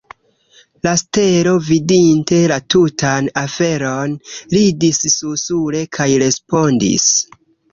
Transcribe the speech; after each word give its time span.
La 0.85 0.93
stelo, 1.01 1.51
vidinte 1.67 2.39
la 2.53 2.57
tutan 2.75 3.29
aferon, 3.43 4.17
ridis 4.57 5.03
susure 5.19 5.85
kaj 5.99 6.09
respondis. 6.25 7.09